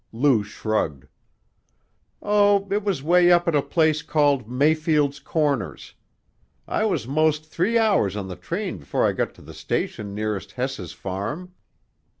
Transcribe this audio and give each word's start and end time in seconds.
Lou 0.11 0.41
shrugged. 0.43 1.05
"Oh, 2.23 2.67
it 2.71 2.83
was 2.83 3.03
'way 3.03 3.31
up 3.31 3.47
at 3.47 3.53
a 3.53 3.61
place 3.61 4.01
called 4.01 4.49
Mayfield's 4.49 5.19
Corners; 5.19 5.93
I 6.67 6.85
was 6.85 7.07
most 7.07 7.45
three 7.45 7.77
hours 7.77 8.15
on 8.15 8.27
the 8.27 8.35
train 8.35 8.79
before 8.79 9.05
I 9.05 9.11
got 9.11 9.35
to 9.35 9.43
the 9.43 9.53
station 9.53 10.15
nearest 10.15 10.53
Hess's 10.53 10.91
farm." 10.93 11.53